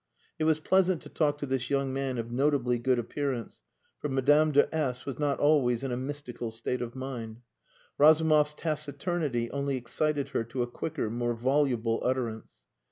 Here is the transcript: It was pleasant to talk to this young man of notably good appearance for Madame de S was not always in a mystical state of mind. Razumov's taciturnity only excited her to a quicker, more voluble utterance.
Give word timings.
It 0.39 0.45
was 0.45 0.59
pleasant 0.59 1.03
to 1.03 1.09
talk 1.09 1.37
to 1.37 1.45
this 1.45 1.69
young 1.69 1.93
man 1.93 2.17
of 2.17 2.31
notably 2.31 2.79
good 2.79 2.97
appearance 2.97 3.61
for 3.99 4.09
Madame 4.09 4.51
de 4.51 4.67
S 4.73 5.05
was 5.05 5.19
not 5.19 5.37
always 5.37 5.83
in 5.83 5.91
a 5.91 5.95
mystical 5.95 6.49
state 6.49 6.81
of 6.81 6.95
mind. 6.95 7.41
Razumov's 7.99 8.55
taciturnity 8.55 9.51
only 9.51 9.77
excited 9.77 10.29
her 10.29 10.43
to 10.45 10.63
a 10.63 10.67
quicker, 10.71 11.11
more 11.11 11.35
voluble 11.35 12.01
utterance. 12.03 12.47